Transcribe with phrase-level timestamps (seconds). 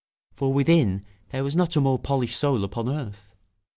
[0.31, 3.35] For within there was not a more polished soul upon earth.